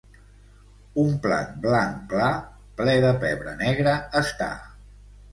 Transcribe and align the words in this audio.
un 1.01 1.09
plat 1.25 1.51
blanc 1.65 1.99
pla, 2.13 2.29
ple 2.79 2.95
de 3.01 3.11
pebre 3.25 3.53
negre 3.59 3.93
està 4.21 4.49